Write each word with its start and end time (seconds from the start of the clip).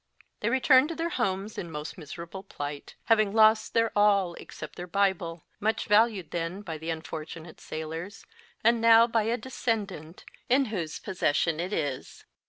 They 0.39 0.49
returned 0.49 0.89
to 0.89 0.95
their 0.95 1.09
homes 1.11 1.59
in 1.59 1.69
most 1.69 1.95
miserable 1.95 2.41
plight, 2.41 2.95
having 3.05 3.33
lost 3.33 3.75
their 3.75 3.91
all, 3.95 4.33
except 4.33 4.75
their 4.75 4.87
Bible, 4.87 5.43
much 5.59 5.85
valued 5.85 6.31
then 6.31 6.63
by 6.63 6.79
the 6.79 6.89
unfortunate 6.89 7.59
sailors, 7.61 8.25
and 8.63 8.81
now 8.81 9.05
by 9.05 9.25
a 9.25 9.37
descendant 9.37 10.25
in 10.49 10.63
272 10.63 10.63
MY 10.63 10.63
FIRST 10.63 10.65
BOOK 10.65 10.69
whose 11.11 11.17
possession 11.19 11.59
it 11.59 11.71
is. 11.71 12.25